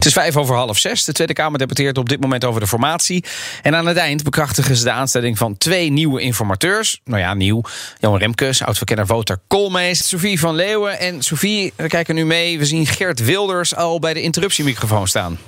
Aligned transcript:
Het 0.00 0.08
is 0.08 0.14
vijf 0.14 0.36
over 0.36 0.56
half 0.56 0.78
zes. 0.78 1.04
De 1.04 1.12
Tweede 1.12 1.32
Kamer 1.32 1.58
debatteert 1.58 1.98
op 1.98 2.08
dit 2.08 2.20
moment 2.20 2.44
over 2.44 2.60
de 2.60 2.66
formatie. 2.66 3.24
En 3.62 3.74
aan 3.74 3.86
het 3.86 3.96
eind 3.96 4.22
bekrachtigen 4.22 4.76
ze 4.76 4.84
de 4.84 4.90
aanstelling 4.90 5.38
van 5.38 5.56
twee 5.56 5.90
nieuwe 5.90 6.20
informateurs. 6.20 7.00
Nou 7.04 7.20
ja, 7.20 7.34
nieuw. 7.34 7.62
Jan 7.98 8.16
Remkes, 8.16 8.62
oud-verkenner 8.62 9.06
Wouter 9.06 9.38
Koolmees, 9.46 10.08
Sophie 10.08 10.40
van 10.40 10.54
Leeuwen. 10.54 10.98
En 10.98 11.22
Sophie, 11.22 11.72
we 11.76 11.88
kijken 11.88 12.14
nu 12.14 12.26
mee. 12.26 12.58
We 12.58 12.64
zien 12.64 12.86
Geert 12.86 13.24
Wilders 13.24 13.74
al 13.74 13.98
bij 13.98 14.14
de 14.14 14.22
interruptiemicrofoon 14.22 15.08
staan. 15.08 15.38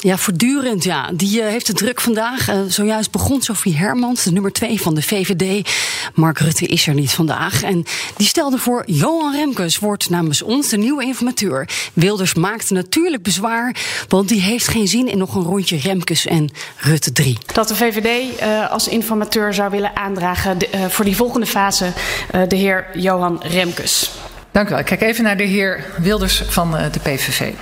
Ja, 0.00 0.16
voortdurend, 0.16 0.84
ja. 0.84 1.10
Die 1.14 1.40
uh, 1.40 1.46
heeft 1.46 1.66
het 1.66 1.76
druk 1.76 2.00
vandaag. 2.00 2.50
Uh, 2.50 2.60
zojuist 2.68 3.10
begon 3.10 3.42
Sophie 3.42 3.76
Hermans, 3.76 4.22
de 4.22 4.32
nummer 4.32 4.52
twee 4.52 4.80
van 4.80 4.94
de 4.94 5.02
VVD. 5.02 5.70
Mark 6.14 6.38
Rutte 6.38 6.66
is 6.66 6.86
er 6.86 6.94
niet 6.94 7.10
vandaag. 7.10 7.62
En 7.62 7.84
die 8.16 8.26
stelde 8.26 8.58
voor 8.58 8.82
Johan 8.86 9.34
Remkes 9.34 9.78
wordt 9.78 10.10
namens 10.10 10.42
ons 10.42 10.68
de 10.68 10.76
nieuwe 10.76 11.04
informateur. 11.04 11.68
Wilders 11.92 12.34
maakte 12.34 12.74
natuurlijk 12.74 13.22
bezwaar, 13.22 13.76
want 14.08 14.28
die 14.28 14.40
heeft 14.40 14.68
geen 14.68 14.88
zin 14.88 15.08
in 15.08 15.18
nog 15.18 15.34
een 15.34 15.42
rondje 15.42 15.76
Remkes 15.76 16.26
en 16.26 16.50
Rutte 16.76 17.12
3. 17.12 17.38
Dat 17.52 17.68
de 17.68 17.76
VVD 17.76 18.40
uh, 18.40 18.70
als 18.70 18.88
informateur 18.88 19.54
zou 19.54 19.70
willen 19.70 19.96
aandragen 19.96 20.58
de, 20.58 20.68
voor 20.88 21.04
die 21.04 21.16
volgende 21.16 21.46
fase 21.46 21.92
de 22.48 22.56
heer 22.56 22.86
Johan 22.94 23.42
Remkes. 23.42 24.10
Dank 24.50 24.66
u 24.66 24.70
wel. 24.70 24.78
Ik 24.78 24.84
kijk 24.84 25.02
even 25.02 25.24
naar 25.24 25.36
de 25.36 25.44
heer 25.44 25.84
Wilders 25.96 26.42
van 26.48 26.70
de 26.70 27.00
PVV. 27.02 27.52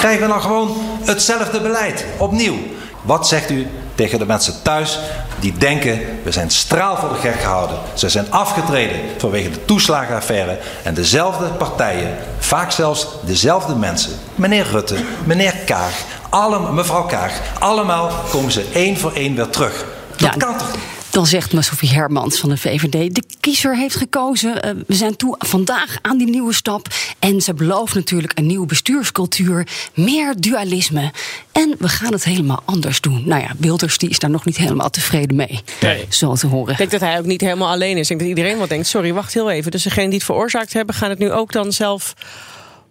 Krijgen 0.00 0.22
we 0.22 0.28
dan 0.28 0.42
gewoon 0.42 0.76
hetzelfde 1.04 1.60
beleid, 1.60 2.04
opnieuw? 2.18 2.56
Wat 3.02 3.28
zegt 3.28 3.50
u 3.50 3.66
tegen 3.94 4.18
de 4.18 4.26
mensen 4.26 4.62
thuis 4.62 4.98
die 5.40 5.52
denken 5.58 6.00
we 6.22 6.32
zijn 6.32 6.50
straal 6.50 6.96
voor 6.96 7.08
de 7.08 7.14
gek 7.14 7.40
gehouden. 7.40 7.78
Ze 7.94 8.08
zijn 8.08 8.30
afgetreden 8.30 9.00
vanwege 9.18 9.50
de 9.50 9.64
toeslagenaffaire 9.64 10.58
en 10.82 10.94
dezelfde 10.94 11.46
partijen, 11.46 12.16
vaak 12.38 12.70
zelfs 12.70 13.06
dezelfde 13.24 13.74
mensen, 13.74 14.12
meneer 14.34 14.66
Rutte, 14.70 14.96
meneer 15.24 15.54
Kaag, 15.66 15.92
alle, 16.28 16.72
mevrouw 16.72 17.06
Kaag, 17.06 17.40
allemaal 17.58 18.10
komen 18.30 18.52
ze 18.52 18.64
één 18.72 18.98
voor 18.98 19.12
één 19.12 19.34
weer 19.34 19.48
terug. 19.48 19.84
Dat 20.16 20.20
ja, 20.20 20.46
kan 20.46 20.56
toch 20.58 20.72
niet? 20.72 20.99
Dan 21.10 21.26
zegt 21.26 21.52
Sophie 21.58 21.88
Hermans 21.88 22.40
van 22.40 22.48
de 22.48 22.56
VVD: 22.56 23.14
de 23.14 23.22
kiezer 23.40 23.76
heeft 23.76 23.96
gekozen. 23.96 24.66
Uh, 24.66 24.82
we 24.86 24.94
zijn 24.94 25.16
toe 25.16 25.34
vandaag 25.38 25.98
aan 26.02 26.18
die 26.18 26.28
nieuwe 26.28 26.52
stap. 26.52 26.86
En 27.18 27.40
ze 27.40 27.54
belooft 27.54 27.94
natuurlijk 27.94 28.38
een 28.38 28.46
nieuwe 28.46 28.66
bestuurscultuur, 28.66 29.66
meer 29.94 30.34
dualisme. 30.38 31.12
En 31.52 31.74
we 31.78 31.88
gaan 31.88 32.12
het 32.12 32.24
helemaal 32.24 32.62
anders 32.64 33.00
doen. 33.00 33.22
Nou 33.26 33.42
ja, 33.42 33.50
Wilders 33.58 33.98
die 33.98 34.10
is 34.10 34.18
daar 34.18 34.30
nog 34.30 34.44
niet 34.44 34.56
helemaal 34.56 34.90
tevreden 34.90 35.36
mee. 35.36 35.60
Nee. 35.80 36.06
Zo 36.08 36.34
te 36.34 36.46
horen. 36.46 36.72
Ik 36.72 36.78
denk 36.78 36.90
dat 36.90 37.00
hij 37.00 37.18
ook 37.18 37.24
niet 37.24 37.40
helemaal 37.40 37.70
alleen 37.70 37.96
is. 37.96 38.10
Ik 38.10 38.18
denk 38.18 38.20
dat 38.20 38.28
iedereen 38.28 38.58
wel 38.58 38.68
denkt: 38.68 38.86
sorry, 38.86 39.12
wacht 39.12 39.34
heel 39.34 39.50
even. 39.50 39.70
Dus 39.70 39.82
degenen 39.82 40.08
die 40.10 40.18
het 40.18 40.26
veroorzaakt 40.26 40.72
hebben, 40.72 40.94
gaan 40.94 41.10
het 41.10 41.18
nu 41.18 41.32
ook 41.32 41.52
dan 41.52 41.72
zelf 41.72 42.14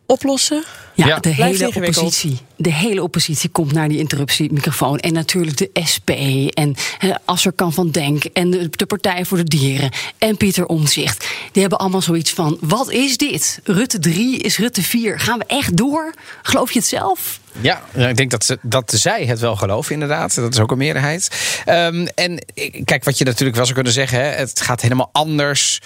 oplossen? 0.10 0.64
Ja, 0.94 1.08
ja, 1.08 1.20
de 1.20 1.30
hele 1.30 1.68
oppositie. 1.68 2.40
De 2.56 2.74
hele 2.74 3.04
oppositie 3.04 3.50
komt 3.50 3.72
naar 3.72 3.90
die 3.90 3.98
interruptiemicrofoon. 3.98 5.00
En 5.00 5.14
natuurlijk 5.14 5.58
de 5.58 5.70
SP 5.94 6.10
en 6.54 6.76
uh, 7.04 7.16
Asser 7.26 7.52
kan 7.52 7.74
van 7.74 7.92
Denk 7.92 8.24
en 8.24 8.50
de, 8.50 8.70
de, 8.70 8.86
Partij 8.86 9.26
voor 9.26 9.38
de 9.38 9.44
Dieren 9.44 9.92
en 10.18 10.38
Pieter 10.38 10.66
Omzicht. 10.66 11.28
Die 11.52 11.62
hebben 11.62 11.80
allemaal 11.80 12.02
zoiets 12.02 12.32
van: 12.32 12.58
wat 12.62 12.92
is 12.92 13.18
dit? 13.18 13.60
Rutte 13.64 14.00
3 14.00 14.38
is 14.38 14.58
Rutte 14.58 14.82
4. 14.82 15.20
Gaan 15.20 15.38
we 15.38 15.46
echt 15.48 15.78
door? 15.78 16.14
Geloof 16.42 16.72
je 16.72 16.80
het 16.80 16.88
zelf? 16.88 17.40
Ja, 17.62 17.82
ik 17.94 18.16
denk 18.16 18.32
dat, 18.32 18.46
ze, 18.46 18.58
dat 18.62 18.92
zij 18.96 19.26
het 19.26 19.40
wel 19.40 19.56
geloven, 19.56 19.94
inderdaad. 19.94 20.36
Dat 20.36 20.54
is 20.54 20.60
ook 20.60 20.72
een 20.72 20.78
meerderheid. 20.78 21.30
Um, 21.68 22.08
en 22.08 22.46
kijk, 22.84 23.04
wat 23.04 23.18
je 23.18 23.26
natuurlijk 23.26 23.56
wel 23.56 23.66
zou 23.66 23.76
kunnen 23.76 23.94
zeggen: 23.94 24.20
hè, 24.20 24.26
het 24.26 24.62
gaat 24.62 24.82
helemaal 24.82 25.10
anders. 25.12 25.80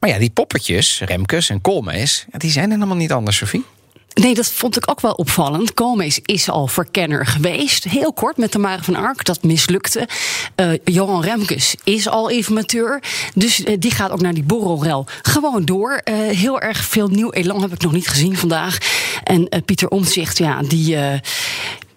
Maar 0.00 0.10
ja, 0.10 0.18
die 0.18 0.30
poppetjes, 0.30 1.00
Remkes 1.00 1.50
en 1.50 1.60
Koolmees, 1.60 2.26
die 2.30 2.50
zijn 2.50 2.70
helemaal 2.70 2.96
niet 2.96 3.12
anders, 3.12 3.36
Sophie. 3.36 3.64
Nee, 4.14 4.34
dat 4.34 4.46
vond 4.46 4.76
ik 4.76 4.90
ook 4.90 5.00
wel 5.00 5.12
opvallend. 5.12 5.74
Koolmees 5.74 6.20
is 6.24 6.48
al 6.48 6.66
verkenner 6.66 7.26
geweest. 7.26 7.84
Heel 7.84 8.12
kort 8.12 8.36
met 8.36 8.52
de 8.52 8.58
Mare 8.58 8.82
van 8.82 8.96
Ark. 8.96 9.24
Dat 9.24 9.42
mislukte. 9.42 10.08
Uh, 10.56 10.72
Johan 10.84 11.22
Remkes 11.22 11.74
is 11.84 12.08
al 12.08 12.28
informateur. 12.28 13.02
Dus 13.34 13.60
uh, 13.60 13.76
die 13.78 13.90
gaat 13.90 14.10
ook 14.10 14.20
naar 14.20 14.34
die 14.34 14.42
borrelrel 14.42 15.06
gewoon 15.22 15.64
door. 15.64 16.00
Uh, 16.04 16.14
heel 16.28 16.60
erg 16.60 16.84
veel 16.84 17.08
nieuw 17.08 17.30
elan 17.30 17.62
heb 17.62 17.72
ik 17.72 17.82
nog 17.82 17.92
niet 17.92 18.08
gezien 18.08 18.36
vandaag. 18.36 18.78
En 19.24 19.48
Pieter 19.64 19.88
Omtzigt, 19.88 20.38
ja, 20.38 20.62
die, 20.62 20.96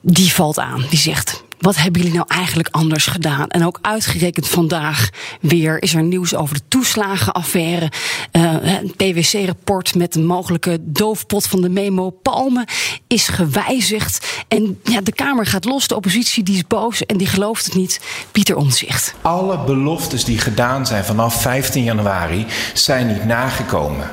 die 0.02 0.34
valt 0.34 0.60
aan. 0.60 0.86
Die 0.90 1.00
zegt, 1.00 1.43
wat 1.64 1.76
hebben 1.76 2.02
jullie 2.02 2.18
nou 2.18 2.30
eigenlijk 2.30 2.70
anders 2.72 3.06
gedaan? 3.06 3.50
En 3.50 3.66
ook 3.66 3.80
uitgerekend 3.82 4.48
vandaag 4.48 5.10
weer 5.42 5.82
is 5.82 5.94
er 5.94 6.04
nieuws 6.04 6.36
over 6.36 6.56
de 6.56 6.62
toeslagenaffaire. 6.68 7.92
Uh, 8.32 8.56
een 8.62 8.94
PwC-rapport 8.96 9.96
met 9.96 10.16
een 10.16 10.26
mogelijke 10.26 10.78
doofpot 10.82 11.48
van 11.48 11.62
de 11.62 11.70
memo 11.70 12.10
Palme 12.10 12.68
is 13.08 13.28
gewijzigd. 13.28 14.44
En 14.48 14.80
ja, 14.84 15.02
de 15.02 15.12
Kamer 15.12 15.46
gaat 15.46 15.66
los. 15.66 15.88
De 15.88 15.96
oppositie 15.96 16.44
die 16.44 16.56
is 16.56 16.68
boos 16.68 17.06
en 17.06 17.18
die 17.18 17.28
gelooft 17.28 17.66
het 17.66 17.76
niet. 17.76 18.00
Pieter 18.32 18.56
Omtzigt. 18.56 19.16
Alle 19.22 19.60
beloftes 19.64 20.24
die 20.24 20.38
gedaan 20.38 20.86
zijn 20.86 21.06
vanaf 21.06 21.42
15 21.42 21.84
januari 21.84 22.46
zijn 22.74 23.08
niet 23.08 23.26
nagekomen. 23.26 24.12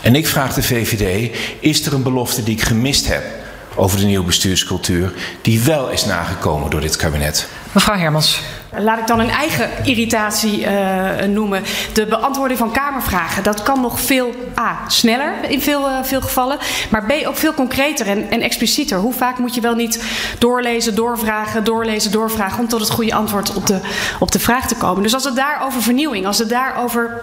En 0.00 0.14
ik 0.14 0.26
vraag 0.26 0.54
de 0.54 0.62
VVD: 0.62 1.36
is 1.60 1.86
er 1.86 1.94
een 1.94 2.02
belofte 2.02 2.42
die 2.42 2.54
ik 2.54 2.62
gemist 2.62 3.06
heb? 3.08 3.39
Over 3.80 3.98
de 3.98 4.06
nieuwe 4.06 4.24
bestuurscultuur, 4.24 5.12
die 5.42 5.60
wel 5.60 5.90
is 5.90 6.04
nagekomen 6.04 6.70
door 6.70 6.80
dit 6.80 6.96
kabinet. 6.96 7.48
Mevrouw 7.72 7.96
Hermans. 7.96 8.40
Laat 8.76 8.98
ik 8.98 9.06
dan 9.06 9.18
een 9.18 9.30
eigen 9.30 9.70
irritatie 9.84 10.60
uh, 10.60 11.24
noemen. 11.28 11.62
De 11.92 12.06
beantwoording 12.06 12.58
van 12.58 12.72
Kamervragen. 12.72 13.42
Dat 13.42 13.62
kan 13.62 13.80
nog 13.80 14.00
veel 14.00 14.34
A. 14.58 14.78
sneller 14.88 15.32
in 15.48 15.60
veel, 15.60 15.88
uh, 15.88 15.98
veel 16.02 16.20
gevallen. 16.20 16.58
Maar 16.90 17.04
B. 17.04 17.26
ook 17.26 17.36
veel 17.36 17.54
concreter 17.54 18.06
en, 18.06 18.30
en 18.30 18.40
explicieter. 18.40 18.98
Hoe 18.98 19.12
vaak 19.12 19.38
moet 19.38 19.54
je 19.54 19.60
wel 19.60 19.74
niet 19.74 20.04
doorlezen, 20.38 20.94
doorvragen, 20.94 21.64
doorlezen, 21.64 22.10
doorvragen. 22.10 22.58
om 22.58 22.68
tot 22.68 22.80
het 22.80 22.90
goede 22.90 23.14
antwoord 23.14 23.54
op 23.54 23.66
de, 23.66 23.80
op 24.18 24.32
de 24.32 24.40
vraag 24.40 24.66
te 24.66 24.74
komen. 24.74 25.02
Dus 25.02 25.14
als 25.14 25.24
het 25.24 25.36
daar 25.36 25.62
over 25.64 25.82
vernieuwing, 25.82 26.26
als 26.26 26.38
het 26.38 26.48
daar 26.48 26.82
over 26.82 27.22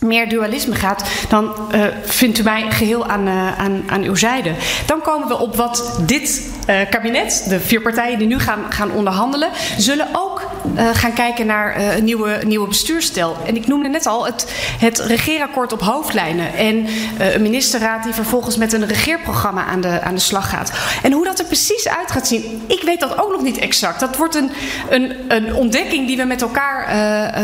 meer 0.00 0.28
dualisme 0.28 0.74
gaat, 0.74 1.04
dan 1.28 1.54
uh, 1.74 1.84
vindt 2.02 2.38
u 2.38 2.42
mij 2.42 2.70
geheel 2.70 3.06
aan, 3.06 3.26
uh, 3.26 3.58
aan, 3.58 3.82
aan 3.86 4.02
uw 4.02 4.14
zijde. 4.14 4.52
Dan 4.86 5.00
komen 5.00 5.28
we 5.28 5.38
op 5.38 5.56
wat 5.56 6.00
dit 6.06 6.50
uh, 6.68 6.76
kabinet, 6.90 7.44
de 7.48 7.60
vier 7.60 7.80
partijen 7.80 8.18
die 8.18 8.26
nu 8.26 8.38
gaan, 8.38 8.72
gaan 8.72 8.92
onderhandelen, 8.92 9.50
zullen 9.78 10.08
ook 10.12 10.29
gaan 10.76 11.12
kijken 11.12 11.46
naar 11.46 11.96
een 11.96 12.04
nieuwe, 12.04 12.40
nieuwe 12.46 12.68
bestuursstel. 12.68 13.36
En 13.46 13.56
ik 13.56 13.66
noemde 13.66 13.88
net 13.88 14.06
al 14.06 14.24
het, 14.26 14.52
het 14.78 14.98
regeerakkoord 14.98 15.72
op 15.72 15.80
hoofdlijnen 15.80 16.54
en 16.54 16.86
een 17.18 17.42
ministerraad 17.42 18.02
die 18.02 18.12
vervolgens 18.12 18.56
met 18.56 18.72
een 18.72 18.86
regeerprogramma 18.86 19.64
aan 19.64 19.80
de, 19.80 20.00
aan 20.00 20.14
de 20.14 20.20
slag 20.20 20.50
gaat. 20.50 20.72
En 21.02 21.12
hoe 21.12 21.24
dat 21.24 21.38
er 21.38 21.44
precies 21.44 21.88
uit 21.88 22.10
gaat 22.10 22.26
zien, 22.26 22.62
ik 22.66 22.82
weet 22.82 23.00
dat 23.00 23.18
ook 23.18 23.32
nog 23.32 23.42
niet 23.42 23.58
exact. 23.58 24.00
Dat 24.00 24.16
wordt 24.16 24.34
een, 24.34 24.50
een, 24.88 25.14
een 25.28 25.54
ontdekking 25.54 26.06
die 26.06 26.16
we 26.16 26.24
met 26.24 26.42
elkaar 26.42 26.88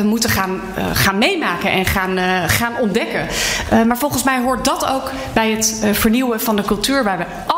moeten 0.05 0.31
gaan, 0.31 0.61
gaan 0.93 1.19
meemaken 1.19 1.71
en 1.71 1.85
gaan 1.85 2.19
gaan 2.49 2.79
ontdekken. 2.81 3.27
Maar 3.87 3.99
volgens 3.99 4.23
mij 4.23 4.41
hoort 4.41 4.65
dat 4.65 4.87
ook 4.87 5.11
bij 5.33 5.51
het 5.51 5.81
vernieuwen 5.93 6.41
van 6.41 6.57
de 6.57 6.63
cultuur, 6.63 7.05
waar 7.05 7.19
we 7.19 7.55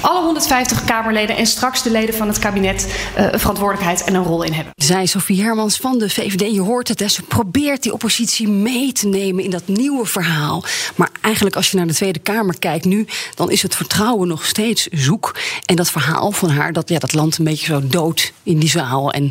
alle 0.00 0.22
150 0.22 0.84
Kamerleden 0.84 1.36
en 1.36 1.46
straks 1.46 1.82
de 1.82 1.90
leden 1.90 2.14
van 2.14 2.28
het 2.28 2.38
kabinet, 2.38 2.86
uh, 3.18 3.26
verantwoordelijkheid 3.32 4.04
en 4.04 4.14
een 4.14 4.22
rol 4.22 4.42
in 4.42 4.52
hebben. 4.52 4.72
Zij 4.76 5.06
Sofie 5.06 5.42
Hermans 5.42 5.76
van 5.76 5.98
de 5.98 6.10
VVD, 6.10 6.54
je 6.54 6.60
hoort 6.60 6.88
het, 6.88 7.00
hè, 7.00 7.08
ze 7.08 7.22
probeert 7.22 7.82
die 7.82 7.92
oppositie 7.92 8.48
mee 8.48 8.92
te 8.92 9.06
nemen 9.08 9.44
in 9.44 9.50
dat 9.50 9.66
nieuwe 9.66 10.06
verhaal. 10.06 10.64
Maar 10.96 11.10
eigenlijk, 11.20 11.56
als 11.56 11.70
je 11.70 11.76
naar 11.76 11.86
de 11.86 11.94
Tweede 11.94 12.18
Kamer 12.18 12.58
kijkt 12.58 12.84
nu, 12.84 13.06
dan 13.34 13.50
is 13.50 13.62
het 13.62 13.74
vertrouwen 13.74 14.28
nog 14.28 14.44
steeds 14.44 14.86
zoek. 14.86 15.36
En 15.64 15.76
dat 15.76 15.90
verhaal 15.90 16.32
van 16.32 16.50
haar, 16.50 16.72
dat, 16.72 16.88
ja, 16.88 16.98
dat 16.98 17.12
landt 17.12 17.38
een 17.38 17.44
beetje 17.44 17.66
zo 17.66 17.86
dood 17.86 18.32
in 18.42 18.58
die 18.58 18.68
zaal. 18.68 19.12
En 19.12 19.30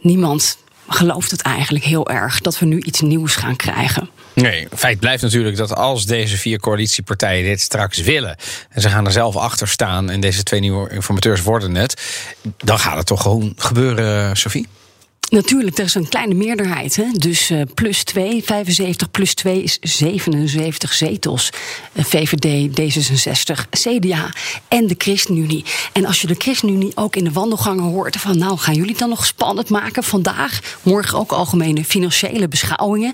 niemand 0.00 0.58
gelooft 0.88 1.30
het 1.30 1.42
eigenlijk 1.42 1.84
heel 1.84 2.08
erg 2.08 2.40
dat 2.40 2.58
we 2.58 2.66
nu 2.66 2.80
iets 2.80 3.00
nieuws 3.00 3.36
gaan 3.36 3.56
krijgen. 3.56 4.10
Nee, 4.34 4.68
feit 4.74 4.98
blijft 4.98 5.22
natuurlijk 5.22 5.56
dat 5.56 5.74
als 5.74 6.06
deze 6.06 6.36
vier 6.36 6.60
coalitiepartijen 6.60 7.44
dit 7.44 7.60
straks 7.60 7.98
willen. 7.98 8.36
en 8.68 8.80
ze 8.80 8.88
gaan 8.88 9.06
er 9.06 9.12
zelf 9.12 9.36
achter 9.36 9.68
staan. 9.68 10.10
en 10.10 10.20
deze 10.20 10.42
twee 10.42 10.60
nieuwe 10.60 10.90
informateurs 10.90 11.42
worden 11.42 11.74
het. 11.74 12.02
dan 12.56 12.78
gaat 12.78 12.96
het 12.96 13.06
toch 13.06 13.22
gewoon 13.22 13.52
gebeuren, 13.56 14.36
Sophie? 14.36 14.66
Natuurlijk, 15.32 15.78
er 15.78 15.84
is 15.84 15.94
een 15.94 16.08
kleine 16.08 16.34
meerderheid. 16.34 16.96
Hè? 16.96 17.04
Dus 17.12 17.50
uh, 17.50 17.62
plus 17.74 18.04
2, 18.04 18.42
75 18.44 19.10
plus 19.10 19.34
2 19.34 19.62
is 19.62 19.78
77 19.80 20.92
zetels. 20.92 21.50
VVD, 21.94 22.80
D66, 22.80 23.68
CDA 23.70 24.30
en 24.68 24.86
de 24.86 24.94
ChristenUnie. 24.98 25.64
En 25.92 26.06
als 26.06 26.20
je 26.20 26.26
de 26.26 26.34
ChristenUnie 26.38 26.92
ook 26.94 27.16
in 27.16 27.24
de 27.24 27.32
wandelgangen 27.32 27.84
hoort 27.84 28.16
van... 28.16 28.38
nou, 28.38 28.58
gaan 28.58 28.74
jullie 28.74 28.96
dan 28.96 29.08
nog 29.08 29.26
spannend 29.26 29.70
maken 29.70 30.02
vandaag? 30.02 30.78
Morgen 30.82 31.18
ook 31.18 31.32
algemene 31.32 31.84
financiële 31.84 32.48
beschouwingen. 32.48 33.12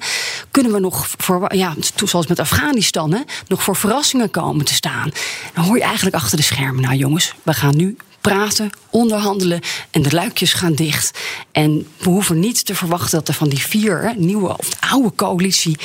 Kunnen 0.50 0.73
we 0.73 0.79
nog, 0.79 1.09
voor, 1.19 1.55
ja, 1.55 1.75
zoals 2.05 2.26
met 2.26 2.38
Afghanistan, 2.38 3.12
hè, 3.12 3.21
nog 3.49 3.62
voor 3.62 3.76
verrassingen 3.76 4.31
komen 4.31 4.64
te 4.64 4.75
staan? 4.75 5.11
Dan 5.55 5.64
hoor 5.64 5.76
je 5.76 5.82
eigenlijk 5.82 6.17
achter 6.17 6.37
de 6.37 6.43
schermen... 6.43 6.82
nou 6.82 6.94
jongens, 6.94 7.35
we 7.43 7.55
gaan 7.55 7.76
nu 7.76 7.97
praten, 8.20 8.70
onderhandelen 8.91 9.61
en 9.91 10.03
de 10.03 10.12
luikjes 10.12 10.53
gaan 10.53 10.75
dicht. 10.75 11.19
En 11.53 11.87
we 11.97 12.09
hoeven 12.09 12.38
niet 12.38 12.65
te 12.65 12.75
verwachten 12.75 13.19
dat 13.19 13.29
er 13.29 13.35
van 13.35 13.49
die 13.49 13.59
vier 13.59 14.15
nieuwe 14.17 14.59
of 14.59 14.69
oude 14.81 15.12
coalitie 15.17 15.76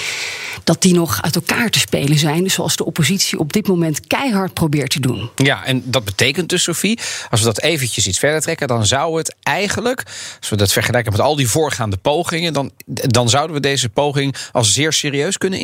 dat 0.63 0.81
die 0.81 0.93
nog 0.93 1.21
uit 1.21 1.35
elkaar 1.35 1.69
te 1.69 1.79
spelen 1.79 2.17
zijn, 2.17 2.51
zoals 2.51 2.75
de 2.75 2.85
oppositie 2.85 3.39
op 3.39 3.53
dit 3.53 3.67
moment 3.67 4.07
keihard 4.07 4.53
probeert 4.53 4.89
te 4.89 4.99
doen. 4.99 5.29
Ja, 5.35 5.65
en 5.65 5.83
dat 5.85 6.03
betekent 6.03 6.49
dus, 6.49 6.63
Sophie, 6.63 6.99
als 7.29 7.39
we 7.39 7.45
dat 7.45 7.61
eventjes 7.61 8.07
iets 8.07 8.19
verder 8.19 8.41
trekken, 8.41 8.67
dan 8.67 8.85
zou 8.85 9.17
het 9.17 9.35
eigenlijk, 9.43 10.03
als 10.39 10.49
we 10.49 10.55
dat 10.55 10.71
vergelijken 10.71 11.11
met 11.11 11.21
al 11.21 11.35
die 11.35 11.49
voorgaande 11.49 11.97
pogingen, 11.97 12.53
dan, 12.53 12.71
dan 12.85 13.29
zouden 13.29 13.55
we 13.55 13.61
deze 13.61 13.89
poging 13.89 14.35
als 14.51 14.73
zeer 14.73 14.93
serieus 14.93 15.37
kunnen 15.37 15.59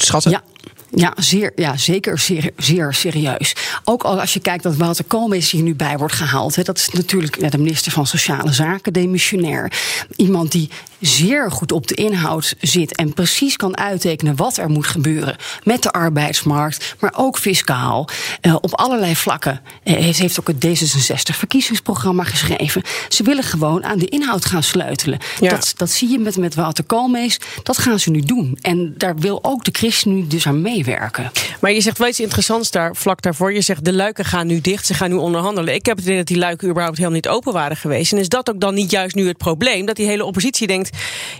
inschatten. 0.00 0.30
Ja. 0.30 0.42
Ja, 0.90 1.12
zeer, 1.16 1.52
ja 1.56 1.76
zeker 1.76 2.18
zeer, 2.18 2.50
zeer 2.56 2.94
serieus. 2.94 3.56
Ook 3.84 4.02
als 4.02 4.34
je 4.34 4.40
kijkt 4.40 4.62
dat 4.62 4.76
Wouter 4.76 5.04
Koolmees 5.04 5.50
hier 5.50 5.62
nu 5.62 5.74
bij 5.74 5.98
wordt 5.98 6.14
gehaald. 6.14 6.56
Hè, 6.56 6.62
dat 6.62 6.78
is 6.78 6.88
natuurlijk 6.88 7.50
de 7.50 7.58
minister 7.58 7.92
van 7.92 8.06
Sociale 8.06 8.52
Zaken, 8.52 8.92
demissionair. 8.92 9.72
Iemand 10.16 10.52
die 10.52 10.70
zeer 11.00 11.50
goed 11.50 11.72
op 11.72 11.86
de 11.86 11.94
inhoud 11.94 12.54
zit 12.60 12.94
en 12.94 13.12
precies 13.12 13.56
kan 13.56 13.76
uittekenen 13.76 14.36
wat 14.36 14.56
er 14.56 14.68
moet 14.68 14.86
gebeuren 14.86 15.36
met 15.62 15.82
de 15.82 15.92
arbeidsmarkt, 15.92 16.94
maar 17.00 17.12
ook 17.16 17.38
fiscaal. 17.38 18.08
Uh, 18.42 18.56
op 18.60 18.74
allerlei 18.74 19.16
vlakken. 19.16 19.60
Uh, 19.84 20.12
ze 20.12 20.22
heeft 20.22 20.40
ook 20.40 20.46
het 20.46 20.66
D66-verkiezingsprogramma 20.66 22.24
geschreven. 22.24 22.82
Ze 23.08 23.22
willen 23.22 23.44
gewoon 23.44 23.84
aan 23.84 23.98
de 23.98 24.08
inhoud 24.08 24.44
gaan 24.44 24.62
sleutelen. 24.62 25.18
Ja. 25.40 25.50
Dat, 25.50 25.72
dat 25.76 25.90
zie 25.90 26.10
je 26.10 26.18
met, 26.18 26.36
met 26.36 26.54
Wouter 26.54 26.84
Koolmees. 26.84 27.40
Dat 27.62 27.78
gaan 27.78 27.98
ze 27.98 28.10
nu 28.10 28.20
doen. 28.20 28.58
En 28.60 28.94
daar 28.96 29.16
wil 29.16 29.44
ook 29.44 29.64
de 29.64 29.70
ChristenUnie 29.72 30.26
dus 30.26 30.46
aan 30.46 30.60
meewerken. 30.60 31.30
Maar 31.60 31.72
je 31.72 31.80
zegt 31.80 31.98
wel 31.98 32.08
iets 32.08 32.20
interessants 32.20 32.70
daar 32.70 32.96
vlak 32.96 33.22
daarvoor. 33.22 33.52
Je 33.52 33.60
zegt 33.60 33.84
de 33.84 33.92
luiken 33.92 34.24
gaan 34.24 34.46
nu 34.46 34.60
dicht, 34.60 34.86
ze 34.86 34.94
gaan 34.94 35.10
nu 35.10 35.16
onderhandelen. 35.16 35.74
Ik 35.74 35.86
heb 35.86 35.96
het 35.96 36.04
idee 36.04 36.18
dat 36.18 36.26
die 36.26 36.38
luiken 36.38 36.68
überhaupt 36.68 36.96
helemaal 36.96 37.18
niet 37.18 37.28
open 37.28 37.52
waren 37.52 37.76
geweest. 37.76 38.12
En 38.12 38.18
is 38.18 38.28
dat 38.28 38.50
ook 38.50 38.60
dan 38.60 38.74
niet 38.74 38.90
juist 38.90 39.14
nu 39.14 39.26
het 39.26 39.36
probleem? 39.36 39.86
Dat 39.86 39.96
die 39.96 40.06
hele 40.06 40.24
oppositie 40.24 40.66
denkt 40.66 40.85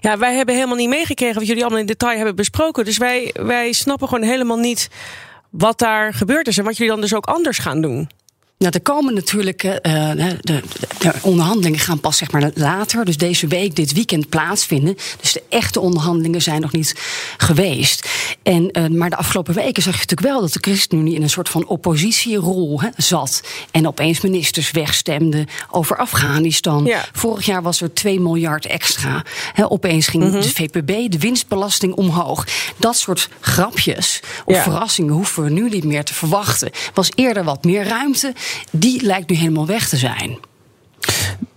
ja, 0.01 0.19
wij 0.19 0.35
hebben 0.35 0.55
helemaal 0.55 0.77
niet 0.77 0.89
meegekregen 0.89 1.35
wat 1.35 1.47
jullie 1.47 1.63
allemaal 1.63 1.81
in 1.81 1.87
detail 1.87 2.17
hebben 2.17 2.37
besproken. 2.37 2.85
Dus 2.85 2.99
wij, 2.99 3.35
wij 3.35 3.73
snappen 3.73 4.09
gewoon 4.09 4.25
helemaal 4.25 4.59
niet 4.59 4.89
wat 5.51 5.79
daar 5.79 6.15
gebeurd 6.15 6.49
is 6.49 6.59
en 6.59 6.65
wat 6.65 6.77
jullie 6.77 6.93
dan 6.93 7.01
dus 7.01 7.15
ook 7.15 7.27
anders 7.27 7.59
gaan 7.59 7.81
doen. 7.81 8.09
Nou, 8.59 8.73
er 8.73 8.81
komen 8.81 9.15
natuurlijk. 9.15 9.65
Uh, 9.65 9.73
de, 9.83 10.37
de, 10.41 10.63
de, 10.99 11.13
onderhandelingen 11.23 11.79
gaan 11.79 12.01
pas 12.01 12.17
zeg 12.17 12.31
maar 12.31 12.51
later. 12.55 13.05
Dus 13.05 13.17
deze 13.17 13.47
week, 13.47 13.77
dit 13.77 13.93
weekend 13.93 14.29
plaatsvinden. 14.29 14.97
Dus 15.21 15.33
de 15.33 15.43
echte 15.49 15.81
onderhandelingen 15.81 16.43
zijn 16.43 16.61
nog 16.61 16.73
niet 16.73 16.95
geweest. 17.37 18.09
En, 18.43 18.79
uh, 18.79 18.87
maar 18.87 19.11
de 19.11 19.17
afgelopen 19.17 19.55
weken 19.55 19.83
zag 19.83 19.93
je 19.93 20.01
natuurlijk 20.01 20.29
wel 20.29 20.41
dat 20.41 20.53
de 20.53 20.59
ChristenUnie 20.61 21.15
in 21.15 21.23
een 21.23 21.31
soort 21.31 21.49
van 21.49 21.67
oppositierol 21.67 22.81
hè, 22.81 22.89
zat. 22.97 23.43
En 23.71 23.87
opeens 23.87 24.21
ministers 24.21 24.71
wegstemden 24.71 25.47
over 25.71 25.97
Afghanistan. 25.97 26.85
Ja. 26.85 27.05
Vorig 27.13 27.47
jaar 27.47 27.63
was 27.63 27.81
er 27.81 27.95
2 27.95 28.21
miljard 28.21 28.67
extra. 28.67 29.25
Hè, 29.53 29.71
opeens 29.71 30.09
ging 30.09 30.23
mm 30.23 30.31
-hmm. 30.31 30.41
de 30.41 30.49
VPB, 30.49 31.11
de 31.11 31.19
winstbelasting 31.19 31.95
omhoog. 31.95 32.47
Dat 32.77 32.97
soort 32.97 33.29
grapjes 33.41 34.21
of 34.45 34.55
ja. 34.55 34.63
verrassingen 34.63 35.15
hoeven 35.15 35.43
we 35.43 35.51
nu 35.51 35.69
niet 35.69 35.85
meer 35.85 36.05
te 36.05 36.15
verwachten. 36.15 36.71
Was 36.95 37.11
eerder 37.15 37.45
wat 37.45 37.65
meer 37.65 37.85
ruimte 37.85 38.35
die 38.71 39.03
lijkt 39.03 39.31
nu 39.31 39.37
helemaal 39.37 39.67
weg 39.67 39.89
te 39.89 39.97
zijn. 39.97 40.39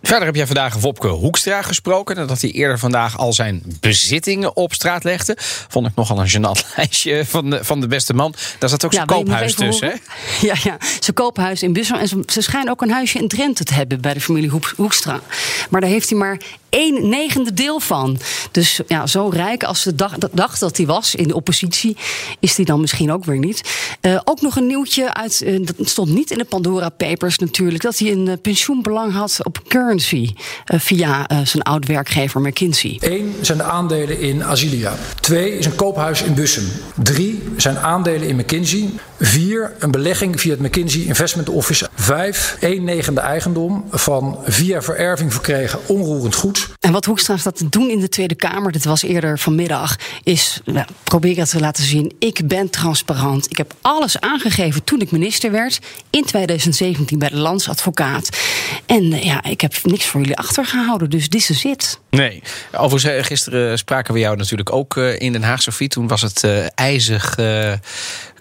Verder 0.01 0.27
heb 0.27 0.36
jij 0.36 0.45
vandaag 0.45 0.74
Wopke 0.74 1.07
Hoekstra 1.07 1.62
gesproken. 1.62 2.15
Nadat 2.15 2.41
hij 2.41 2.51
eerder 2.51 2.80
vandaag 2.80 3.18
al 3.18 3.33
zijn 3.33 3.63
bezittingen 3.80 4.56
op 4.56 4.74
straat 4.74 5.03
legde. 5.03 5.38
Vond 5.68 5.88
ik 5.88 5.95
nogal 5.95 6.19
een 6.19 6.30
gênant 6.30 6.68
lijstje 6.75 7.25
van 7.25 7.50
de, 7.50 7.63
van 7.63 7.80
de 7.80 7.88
beste 7.88 8.13
man. 8.13 8.33
Daar 8.59 8.69
zat 8.69 8.86
ook 8.86 8.94
zijn 8.94 9.06
ja, 9.09 9.15
koophuis 9.15 9.53
tussen. 9.53 9.88
Hè? 9.88 9.95
Ja, 10.47 10.56
ja, 10.63 10.77
zijn 10.80 11.13
koophuis 11.13 11.63
in 11.63 11.74
Bussum. 11.74 11.97
En 11.97 12.07
ze, 12.07 12.24
ze 12.25 12.41
schijnen 12.41 12.71
ook 12.71 12.81
een 12.81 12.91
huisje 12.91 13.19
in 13.19 13.27
Drenthe 13.27 13.63
te 13.63 13.74
hebben 13.74 14.01
bij 14.01 14.13
de 14.13 14.21
familie 14.21 14.51
Hoekstra. 14.75 15.19
Maar 15.69 15.81
daar 15.81 15.89
heeft 15.89 16.09
hij 16.09 16.18
maar 16.18 16.41
één 16.69 17.10
negende 17.10 17.54
deel 17.54 17.80
van. 17.80 18.19
Dus 18.51 18.80
ja, 18.88 19.07
zo 19.07 19.30
rijk 19.30 19.63
als 19.63 19.81
ze 19.81 19.95
dacht, 19.95 20.27
dacht 20.31 20.60
dat 20.60 20.77
hij 20.77 20.86
was 20.86 21.16
in 21.16 21.27
de 21.27 21.36
oppositie, 21.36 21.98
is 22.39 22.56
hij 22.56 22.66
dan 22.66 22.81
misschien 22.81 23.12
ook 23.12 23.25
weer 23.25 23.38
niet. 23.38 23.62
Uh, 24.01 24.19
ook 24.24 24.42
nog 24.42 24.56
een 24.56 24.68
nieuwtje 24.68 25.13
uit, 25.13 25.42
uh, 25.45 25.66
dat 25.66 25.89
stond 25.89 26.10
niet 26.10 26.31
in 26.31 26.38
de 26.38 26.45
Pandora 26.45 26.89
Papers 26.89 27.38
natuurlijk, 27.38 27.83
dat 27.83 27.98
hij 27.98 28.12
een 28.12 28.27
uh, 28.27 28.33
pensioenbelang 28.42 29.13
had 29.13 29.39
op 29.44 29.62
currency 29.68 30.33
via 30.66 31.27
zijn 31.44 31.63
oud 31.63 31.86
werkgever 31.86 32.42
McKinsey. 32.42 32.98
Eén 33.00 33.36
zijn 33.42 33.57
de 33.57 33.63
aandelen 33.63 34.19
in 34.19 34.44
Asilia. 34.44 34.95
Twee 35.19 35.57
is 35.57 35.65
een 35.65 35.75
koophuis 35.75 36.22
in 36.22 36.33
Bussum. 36.33 36.68
Drie 37.04 37.44
zijn 37.57 37.77
aandelen 37.80 38.27
in 38.27 38.36
McKinsey. 38.36 38.89
Vier, 39.19 39.74
een 39.80 39.92
belegging 39.92 40.42
via 40.42 40.51
het 40.51 40.60
McKinsey 40.60 41.01
Investment 41.01 41.50
Office. 41.50 41.88
Vijf, 42.01 42.57
één 42.60 42.84
negende 42.84 43.22
eigendom 43.22 43.86
van 43.92 44.40
via 44.44 44.81
vererving 44.81 45.34
verkregen 45.34 45.80
onroerend 45.88 46.36
goed. 46.36 46.69
En 46.80 46.92
wat 46.92 47.06
Hoekstra 47.06 47.38
staat 47.38 47.57
te 47.57 47.69
doen 47.69 47.90
in 47.90 48.00
de 48.00 48.10
Tweede 48.10 48.36
Kamer, 48.36 48.72
dit 48.72 48.84
was 48.84 49.01
eerder 49.01 49.40
vanmiddag, 49.40 49.96
is 50.24 50.62
nou, 50.66 50.86
proberen 51.04 51.48
te 51.48 51.60
laten 51.60 51.84
zien: 51.84 52.16
ik 52.19 52.48
ben 52.48 52.69
transparant. 52.69 53.51
Ik 53.51 53.57
heb 53.57 53.74
alles 53.81 54.19
aangegeven 54.19 54.84
toen 54.84 55.01
ik 55.01 55.12
minister 55.12 55.51
werd 55.51 55.80
in 56.10 56.25
2017 56.25 57.19
bij 57.19 57.30
de 57.30 57.38
landsadvocaat. 57.38 58.30
En 58.86 59.24
ja, 59.24 59.44
ik 59.44 59.62
heb 59.62 59.74
niks 59.84 60.06
voor 60.06 60.19
jullie 60.19 60.38
achtergehouden, 60.38 61.10
dus 61.10 61.30
dit 61.30 61.50
is 61.50 61.63
het. 61.63 62.00
Nee, 62.10 62.44
overigens, 62.72 63.28
gisteren 63.28 63.78
spraken 63.78 64.13
we 64.13 64.19
jou 64.19 64.38
natuurlijk 64.38 64.74
ook 64.74 64.98
in 64.98 65.31
Den 65.31 65.44
Haag, 65.44 65.62
Sofie. 65.62 65.88
Toen 65.88 66.07
was 66.07 66.22
het 66.22 66.44
uh, 66.44 66.66
ijzig. 66.75 67.38
Uh, 67.38 67.74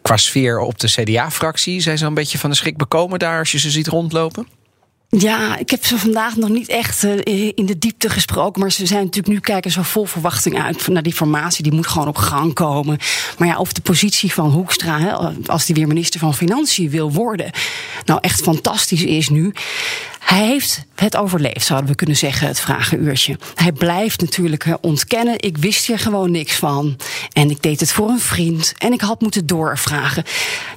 qua 0.02 0.16
sfeer 0.16 0.58
op 0.58 0.78
de 0.78 0.88
CDA-fractie. 0.88 1.80
Zijn 1.80 1.98
ze 1.98 2.06
een 2.06 2.14
beetje 2.14 2.38
van 2.38 2.50
de 2.50 2.56
schrik 2.56 2.76
bekomen 2.76 3.18
daar 3.18 3.38
als 3.38 3.52
je 3.52 3.58
ze 3.58 3.70
ziet 3.70 3.86
rondlopen? 3.86 4.46
Ja, 5.10 5.56
ik 5.56 5.70
heb 5.70 5.84
ze 5.84 5.98
vandaag 5.98 6.36
nog 6.36 6.48
niet 6.48 6.68
echt 6.68 7.04
uh, 7.04 7.52
in 7.54 7.66
de 7.66 7.78
diepte 7.78 8.08
gesproken. 8.08 8.60
Maar 8.60 8.72
ze 8.72 8.86
zijn 8.86 9.04
natuurlijk 9.04 9.34
nu 9.34 9.40
kijken 9.40 9.70
zo 9.70 9.82
vol 9.82 10.04
verwachting 10.04 10.62
uit 10.62 10.88
naar 10.88 11.02
die 11.02 11.12
formatie. 11.12 11.62
Die 11.62 11.72
moet 11.72 11.86
gewoon 11.86 12.08
op 12.08 12.16
gang 12.16 12.54
komen. 12.54 12.98
Maar 13.38 13.48
ja, 13.48 13.58
of 13.58 13.72
de 13.72 13.80
positie 13.80 14.32
van 14.32 14.50
Hoekstra, 14.50 15.32
als 15.46 15.66
die 15.66 15.74
weer 15.74 15.86
minister 15.86 16.20
van 16.20 16.34
Financiën 16.34 16.90
wil 16.90 17.12
worden, 17.12 17.50
nou 18.04 18.18
echt 18.22 18.42
fantastisch 18.42 19.02
is 19.02 19.28
nu. 19.28 19.52
Hij 20.18 20.46
heeft 20.46 20.86
het 20.94 21.16
overleefd, 21.16 21.66
zouden 21.66 21.90
we 21.90 21.96
kunnen 21.96 22.16
zeggen, 22.16 22.46
het 22.48 22.60
vragenuurtje. 22.60 23.38
Hij 23.54 23.72
blijft 23.72 24.20
natuurlijk 24.20 24.66
ontkennen. 24.80 25.34
Ik 25.40 25.58
wist 25.58 25.86
hier 25.86 25.98
gewoon 25.98 26.30
niks 26.30 26.54
van. 26.54 26.96
En 27.32 27.50
ik 27.50 27.62
deed 27.62 27.80
het 27.80 27.92
voor 27.92 28.08
een 28.08 28.20
vriend. 28.20 28.74
En 28.78 28.92
ik 28.92 29.00
had 29.00 29.20
moeten 29.20 29.46
doorvragen. 29.46 30.24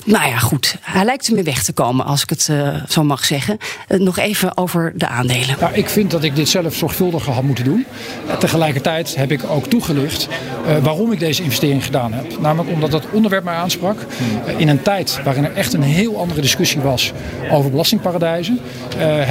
Nou 0.05 0.27
ja, 0.27 0.37
goed. 0.37 0.75
Hij 0.81 1.05
lijkt 1.05 1.27
ermee 1.27 1.43
weg 1.43 1.63
te 1.63 1.73
komen, 1.73 2.05
als 2.05 2.23
ik 2.23 2.29
het 2.29 2.47
uh, 2.51 2.75
zo 2.89 3.03
mag 3.03 3.25
zeggen. 3.25 3.57
Uh, 3.89 3.99
nog 3.99 4.17
even 4.17 4.57
over 4.57 4.93
de 4.95 5.07
aandelen. 5.07 5.55
Nou, 5.59 5.73
ik 5.73 5.89
vind 5.89 6.11
dat 6.11 6.23
ik 6.23 6.35
dit 6.35 6.49
zelf 6.49 6.75
zorgvuldiger 6.75 7.33
had 7.33 7.43
moeten 7.43 7.63
doen. 7.63 7.85
Tegelijkertijd 8.39 9.15
heb 9.15 9.31
ik 9.31 9.43
ook 9.49 9.65
toegelicht 9.67 10.27
waarom 10.81 11.11
ik 11.11 11.19
deze 11.19 11.43
investering 11.43 11.85
gedaan 11.85 12.13
heb. 12.13 12.39
Namelijk 12.39 12.73
omdat 12.73 12.91
dat 12.91 13.05
onderwerp 13.11 13.43
mij 13.43 13.55
aansprak. 13.55 13.97
in 14.57 14.69
een 14.69 14.81
tijd 14.81 15.19
waarin 15.23 15.45
er 15.45 15.53
echt 15.53 15.73
een 15.73 15.81
heel 15.81 16.19
andere 16.19 16.41
discussie 16.41 16.81
was 16.81 17.11
over 17.51 17.71
belastingparadijzen. 17.71 18.59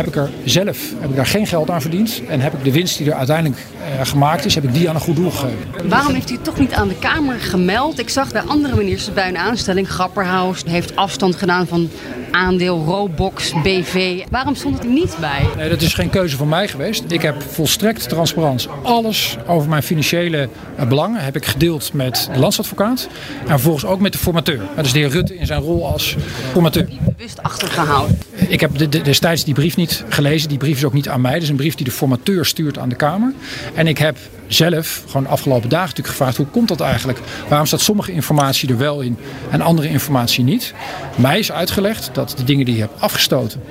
Heb 0.00 0.14
ik 0.14 0.16
er 0.16 0.30
zelf 0.44 0.78
heb 1.00 1.10
ik 1.10 1.16
daar 1.16 1.26
geen 1.26 1.46
geld 1.46 1.70
aan 1.70 1.80
verdiend. 1.80 2.22
En 2.28 2.40
heb 2.40 2.52
ik 2.52 2.64
de 2.64 2.72
winst 2.72 2.98
die 2.98 3.10
er 3.10 3.16
uiteindelijk 3.16 3.60
uh, 3.60 4.06
gemaakt 4.06 4.44
is, 4.44 4.54
heb 4.54 4.64
ik 4.64 4.72
die 4.72 4.88
aan 4.88 4.94
een 4.94 5.00
goed 5.00 5.16
doel 5.16 5.30
gegeven. 5.30 5.88
Waarom 5.88 6.14
heeft 6.14 6.30
u 6.30 6.34
het 6.34 6.44
toch 6.44 6.58
niet 6.58 6.72
aan 6.72 6.88
de 6.88 6.98
Kamer 6.98 7.40
gemeld? 7.40 7.98
Ik 7.98 8.08
zag 8.08 8.32
bij 8.32 8.42
andere 8.42 8.76
ministers 8.76 9.14
bij 9.14 9.28
een 9.28 9.38
aanstelling, 9.38 9.88
Grapperhaus, 9.88 10.62
heeft 10.66 10.96
afstand 10.96 11.36
gedaan 11.36 11.66
van 11.66 11.90
aandeel 12.30 12.84
Robox, 12.84 13.52
BV. 13.62 14.24
Waarom 14.30 14.54
stond 14.54 14.74
het 14.74 14.84
er 14.84 14.90
niet 14.90 15.16
bij? 15.20 15.46
Nee, 15.56 15.68
dat 15.68 15.82
is 15.82 15.94
geen 15.94 16.10
keuze 16.10 16.36
van 16.36 16.48
mij 16.48 16.68
geweest. 16.68 17.04
Ik 17.08 17.22
heb 17.22 17.42
volstrekt 17.42 18.08
transparant 18.08 18.68
alles 18.82 19.36
over 19.46 19.68
mijn 19.68 19.82
financiële 19.82 20.48
belangen 20.88 21.24
heb 21.24 21.36
ik 21.36 21.46
gedeeld 21.46 21.92
met 21.92 22.28
de 22.32 22.38
landsadvocaat. 22.38 23.08
En 23.40 23.48
vervolgens 23.48 23.84
ook 23.84 24.00
met 24.00 24.12
de 24.12 24.18
formateur. 24.18 24.60
Dat 24.76 24.84
is 24.84 24.92
de 24.92 24.98
heer 24.98 25.08
Rutte 25.08 25.36
in 25.36 25.46
zijn 25.46 25.60
rol 25.60 25.92
als 25.92 26.16
formateur. 26.52 26.88
Bewust 27.16 27.42
achtergehouden. 27.42 28.18
Ik 28.48 28.60
heb 28.60 28.78
de, 28.78 28.88
de, 28.88 29.02
destijds 29.02 29.44
die 29.44 29.54
brief 29.54 29.76
niet 29.76 30.04
gelezen. 30.08 30.48
Die 30.48 30.58
brief 30.58 30.76
is 30.76 30.84
ook 30.84 30.92
niet 30.92 31.08
aan 31.08 31.20
mij. 31.20 31.32
Dat 31.32 31.42
is 31.42 31.48
een 31.48 31.56
brief 31.56 31.74
die 31.74 31.84
de 31.84 31.92
formateur 31.92 32.46
stuurt 32.46 32.78
aan 32.78 32.88
de 32.88 32.94
Kamer. 32.94 33.32
En 33.74 33.86
ik 33.86 33.98
heb 33.98 34.16
zelf 34.52 35.02
gewoon 35.06 35.22
de 35.22 35.28
afgelopen 35.28 35.68
dagen 35.68 35.88
natuurlijk 35.88 36.16
gevraagd: 36.16 36.36
hoe 36.36 36.46
komt 36.46 36.68
dat 36.68 36.80
eigenlijk? 36.80 37.18
Waarom 37.48 37.66
staat 37.66 37.80
sommige 37.80 38.12
informatie 38.12 38.68
er 38.68 38.78
wel 38.78 39.00
in 39.00 39.18
en 39.50 39.60
andere 39.60 39.88
informatie 39.88 40.44
niet? 40.44 40.74
Mij 41.16 41.38
is 41.38 41.52
uitgelegd 41.52 42.10
dat 42.12 42.34
de 42.36 42.44
dingen 42.44 42.64
die 42.64 42.74
je 42.74 42.80
hebt 42.80 43.00
afgestoten, 43.00 43.62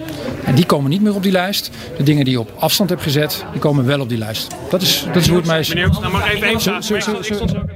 en 0.46 0.56
die 0.56 0.66
komen 0.66 0.90
niet 0.90 1.02
meer 1.02 1.16
op 1.16 1.24
die 1.24 1.32
lijst. 1.32 1.70
De 1.98 2.04
dingen 2.04 2.24
die 2.24 2.34
je 2.34 2.40
op 2.40 2.52
afstand 2.60 2.90
hebt 2.90 3.02
gezet, 3.02 3.46
die 3.52 3.62
komen 3.62 3.86
wel 3.86 4.00
op 4.00 4.10
die 4.10 4.18
lijst. 4.18 4.48
Dat 4.70 4.82
is, 4.82 5.06
dat 5.06 5.16
is 5.16 5.28
hoe 5.28 5.38
het 5.38 5.46
mij 5.46 5.60
is. 5.60 5.68
Meneer 5.68 5.90
mag 5.90 6.32
even 6.32 6.48
één 6.48 6.60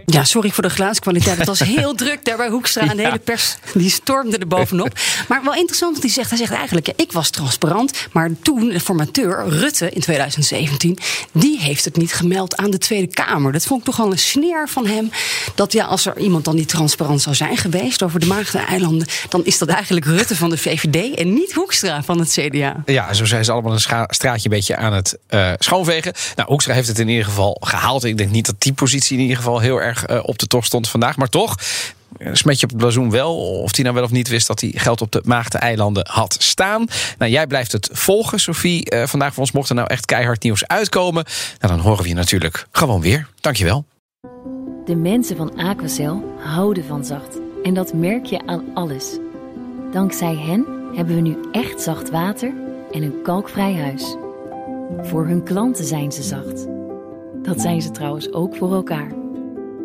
Ja, 0.06 0.24
sorry 0.24 0.50
voor 0.50 0.64
de 0.64 0.70
geluidskwaliteit. 0.70 1.38
Het 1.38 1.48
was 1.48 1.60
heel 1.76 1.96
druk 1.96 2.26
daar 2.26 2.38
bij 2.38 2.50
Hoekstra. 2.50 2.90
En 2.90 2.98
de 2.98 3.04
hele 3.04 3.20
pers 3.20 3.56
die 3.74 3.90
stormde 3.90 4.38
er 4.38 4.48
bovenop. 4.48 5.00
Maar 5.28 5.44
wel 5.44 5.54
interessant 5.54 5.94
wat 5.94 6.04
hij 6.04 6.12
zegt. 6.12 6.30
Hij 6.30 6.38
zegt 6.38 6.52
eigenlijk, 6.52 6.88
ik 6.96 7.12
was 7.12 7.30
transparant. 7.30 8.08
Maar 8.12 8.30
toen, 8.42 8.70
de 8.70 8.80
formateur 8.80 9.48
Rutte 9.48 9.90
in 9.90 10.02
2017... 10.02 10.98
die 11.32 11.60
heeft 11.60 11.86
het 11.86 11.98
niet 11.98 12.14
gemeld 12.14 12.56
aan 12.56 12.72
de 12.72 12.78
Tweede 12.78 12.93
Kamer. 13.08 13.52
Dat 13.52 13.66
vond 13.66 13.80
ik 13.80 13.86
toch 13.86 13.98
wel 13.98 14.12
een 14.12 14.20
sneer 14.20 14.70
van 14.70 14.88
hem. 14.88 15.12
Dat 15.56 15.74
ja, 15.74 15.86
als 15.86 16.06
er 16.06 16.18
iemand 16.18 16.46
dan 16.46 16.56
niet 16.56 16.70
transparant 16.70 17.22
zou 17.22 17.36
zijn 17.36 17.58
geweest... 17.58 18.04
over 18.04 18.20
de 18.20 18.26
Maagdeneilanden... 18.26 19.08
dan 19.30 19.46
is 19.46 19.58
dat 19.58 19.68
eigenlijk 19.68 20.06
Rutte 20.06 20.36
van 20.36 20.50
de 20.50 20.58
VVD... 20.58 21.16
en 21.16 21.34
niet 21.34 21.54
Hoekstra 21.54 22.04
van 22.04 22.20
het 22.20 22.30
CDA. 22.30 22.84
Ja, 22.86 23.14
zo 23.14 23.26
zijn 23.26 23.46
ze 23.46 23.52
allemaal 23.52 23.74
een 23.74 24.08
straatje 24.08 24.44
een 24.44 24.56
beetje 24.56 24.76
aan 24.76 24.94
het 24.94 25.18
eh, 25.28 25.52
schoonvegen. 25.60 26.14
Nou, 26.36 26.50
Hoekstra 26.50 26.74
heeft 26.74 26.88
het 26.88 27.00
in 27.00 27.08
ieder 27.08 27.26
geval 27.26 27.58
gehaald. 27.60 28.04
Ik 28.04 28.18
denk 28.18 28.32
niet 28.32 28.46
dat 28.46 28.56
die 28.58 28.74
positie 28.74 29.18
in 29.18 29.22
ieder 29.22 29.38
geval 29.38 29.60
heel 29.60 29.82
erg 29.82 30.06
eh, 30.06 30.20
op 30.22 30.40
de 30.40 30.48
tocht 30.48 30.68
stond 30.68 30.90
vandaag. 30.90 31.18
Maar 31.18 31.30
toch, 31.30 31.56
smetje 32.32 32.64
op 32.66 32.72
het 32.72 32.80
blazoen 32.80 33.10
wel. 33.10 33.38
Of 33.62 33.76
hij 33.76 33.84
nou 33.84 33.96
wel 33.96 34.04
of 34.04 34.12
niet 34.12 34.28
wist 34.28 34.48
dat 34.48 34.62
hij 34.62 34.72
geld 34.76 35.02
op 35.02 35.12
de 35.12 35.22
Maagdeneilanden 35.26 36.08
had 36.10 36.36
staan. 36.40 36.86
Nou, 37.18 37.32
jij 37.32 37.48
blijft 37.48 37.72
het 37.72 37.90
volgen, 37.92 38.40
Sophie. 38.40 38.90
Eh, 38.90 39.08
vandaag 39.08 39.34
voor 39.34 39.44
ons 39.44 39.52
mocht 39.52 39.70
er 39.70 39.76
nou 39.76 39.88
echt 39.88 40.06
keihard 40.06 40.44
nieuws 40.44 40.68
uitkomen. 40.68 41.26
Nou, 41.60 41.74
dan 41.74 41.84
horen 41.84 42.04
we 42.04 42.10
je 42.10 42.16
natuurlijk 42.16 42.68
gewoon 42.72 43.02
weer. 43.02 43.28
Dankjewel. 43.42 43.86
De 44.86 44.96
mensen 44.96 45.38
van 45.38 45.56
Aquacel 45.56 46.36
houden 46.38 46.86
van 46.86 47.06
zacht. 47.06 47.38
En 47.64 47.74
dat 47.74 47.94
merk 47.94 48.26
je 48.26 48.46
aan 48.46 48.66
alles. 48.74 49.18
Dankzij 49.92 50.36
hen 50.36 50.66
hebben 50.96 51.16
we 51.16 51.22
nu 51.22 51.38
echt 51.52 51.82
zacht 51.82 52.10
water 52.10 52.54
en 52.92 53.04
een 53.04 53.22
kalkvrij 53.24 53.74
huis. 53.74 54.16
Voor 55.02 55.28
hun 55.28 55.44
klanten 55.44 55.86
zijn 55.86 56.12
ze 56.12 56.24
zacht. 56.24 56.68
Dat 57.44 57.62
zijn 57.62 57.82
ze 57.82 57.92
trouwens 57.92 58.34
ook 58.34 58.56
voor 58.56 58.74
elkaar. 58.74 59.23